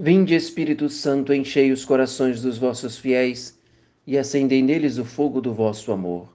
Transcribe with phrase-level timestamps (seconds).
[0.00, 3.58] Vinde, Espírito Santo, enchei os corações dos vossos fiéis
[4.06, 6.32] e acendei neles o fogo do vosso amor.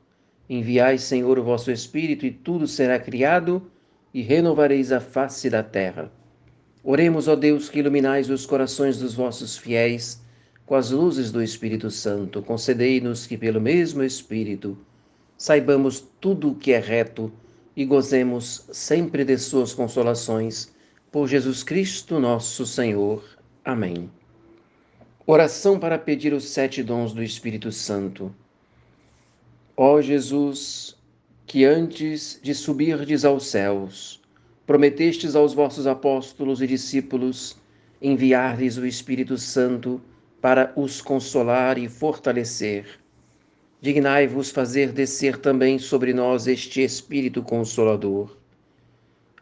[0.50, 3.72] Enviai, Senhor, o vosso Espírito, e tudo será criado,
[4.14, 6.12] e renovareis a face da terra.
[6.84, 10.22] Oremos, ó Deus, que iluminais os corações dos vossos fiéis
[10.66, 12.42] com as luzes do Espírito Santo.
[12.42, 14.78] Concedei-nos que, pelo mesmo Espírito,
[15.38, 17.32] saibamos tudo o que é reto
[17.78, 20.70] e gozemos sempre de suas consolações.
[21.10, 23.24] Por Jesus Cristo, nosso Senhor.
[23.66, 24.10] Amém.
[25.26, 28.36] Oração para pedir os sete dons do Espírito Santo.
[29.78, 30.98] Ó Jesus,
[31.48, 34.22] que antes de subirdes aos céus,
[34.66, 37.56] prometestes aos vossos apóstolos e discípulos
[38.02, 40.02] enviar-lhes o Espírito Santo
[40.42, 43.00] para os consolar e fortalecer.
[43.80, 48.36] Dignai-vos fazer descer também sobre nós este Espírito Consolador.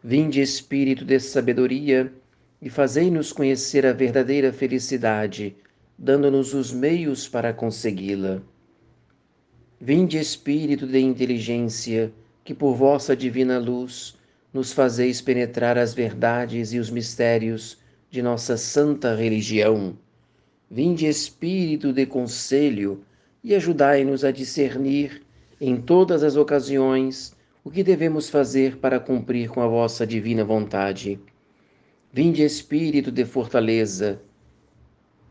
[0.02, 2.12] Vinde, Espírito de sabedoria,
[2.62, 5.56] e fazei-nos conhecer a verdadeira felicidade,
[5.98, 8.40] dando-nos os meios para consegui-la.
[9.80, 12.12] Vinde, Espírito de inteligência,
[12.44, 14.16] que por vossa divina luz
[14.54, 19.98] nos fazeis penetrar as verdades e os mistérios de nossa santa religião.
[20.70, 23.04] Vinde, Espírito de conselho,
[23.42, 25.22] e ajudai-nos a discernir,
[25.60, 31.18] em todas as ocasiões, o que devemos fazer para cumprir com a vossa divina vontade
[32.14, 34.20] Vinde, Espírito de fortaleza,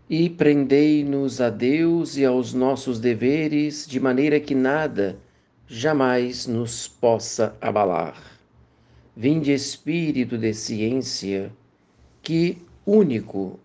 [0.09, 5.19] e prendei-nos a Deus e aos nossos deveres, de maneira que nada
[5.67, 8.19] jamais nos possa abalar.
[9.15, 11.53] Vinde, Espírito de ciência,
[12.23, 13.59] que único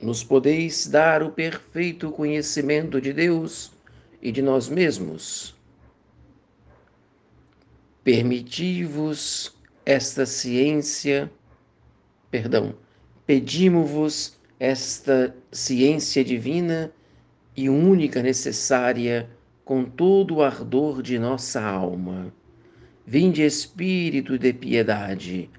[0.00, 3.70] nos podeis dar o perfeito conhecimento de Deus
[4.22, 5.54] e de nós mesmos.
[8.02, 11.30] Permiti-vos esta ciência
[12.32, 12.74] perdão,
[13.26, 16.90] pedimos-vos esta ciência divina
[17.54, 19.28] e única necessária
[19.66, 22.32] com todo o ardor de nossa alma.
[23.06, 25.50] Vinde, Espírito de piedade,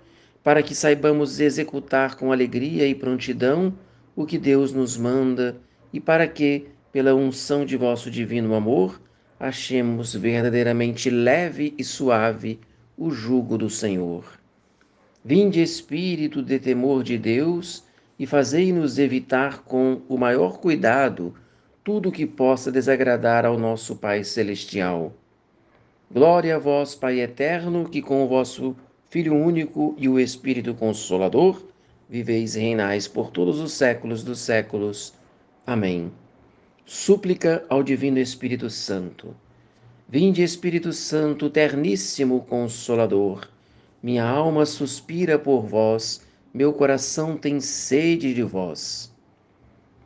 [0.43, 3.77] para que saibamos executar com alegria e prontidão
[4.15, 5.55] o que Deus nos manda
[5.93, 8.99] e para que, pela unção de vosso divino amor,
[9.39, 12.59] achemos verdadeiramente leve e suave
[12.97, 14.42] o jugo do Senhor.
[15.25, 17.85] Vinde, Espírito de temor de Deus,
[18.19, 21.33] e fazei-nos evitar com o maior cuidado
[21.81, 25.13] tudo que possa desagradar ao nosso Pai Celestial.
[26.11, 28.75] Glória a vós, Pai eterno, que com o vosso
[29.09, 31.63] Filho único e o Espírito Consolador
[32.09, 35.13] viveis e reinais por todos os séculos dos séculos.
[35.65, 36.11] Amém.
[36.85, 39.33] Súplica ao Divino Espírito Santo.
[40.09, 43.52] Vinde, Espírito Santo, terníssimo Consolador
[44.03, 46.21] minha alma suspira por vós,
[46.53, 49.09] meu coração tem sede de vós.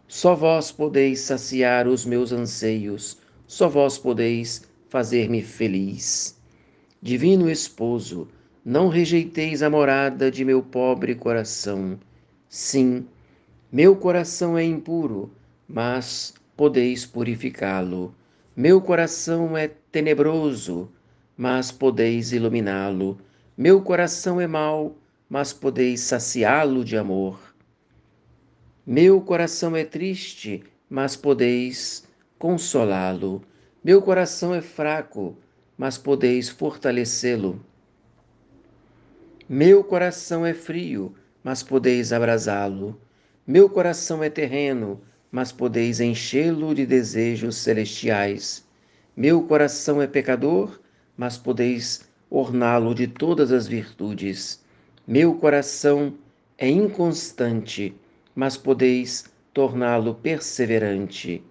[0.07, 6.39] Só vós podeis saciar os meus anseios, só vós podeis fazer-me feliz.
[7.01, 8.27] Divino Esposo,
[8.63, 11.99] não rejeiteis a morada de meu pobre coração.
[12.47, 13.05] Sim,
[13.71, 15.31] meu coração é impuro,
[15.67, 18.13] mas podeis purificá-lo.
[18.55, 20.87] Meu coração é tenebroso,
[21.35, 23.17] mas podeis iluminá-lo.
[23.59, 24.95] Meu coração é mau,
[25.27, 27.39] mas podeis saciá-lo de amor.
[28.85, 32.07] Meu coração é triste, mas podeis
[32.37, 33.41] consolá-lo.
[33.83, 35.35] Meu coração é fraco,
[35.75, 37.59] mas podeis fortalecê-lo.
[39.49, 43.01] Meu coração é frio, mas podeis abrasá-lo.
[43.47, 45.01] Meu coração é terreno,
[45.31, 48.63] mas podeis enchê-lo de desejos celestiais.
[49.15, 50.79] Meu coração é pecador,
[51.17, 54.63] mas podeis orná-lo de todas as virtudes.
[55.07, 56.13] Meu coração
[56.57, 57.95] é inconstante,
[58.35, 61.43] mas podeis torná-lo perseverante.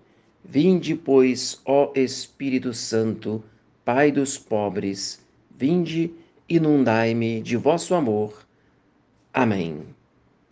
[0.44, 3.42] Vinde, pois, ó Espírito Santo,
[3.84, 5.24] Pai dos pobres,
[5.56, 6.12] vinde,
[6.48, 8.46] inundai-me de vosso amor.
[9.32, 9.95] Amém.